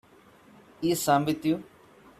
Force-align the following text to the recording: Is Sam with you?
Is 0.81 0.99
Sam 0.99 1.25
with 1.25 1.45
you? 1.45 1.63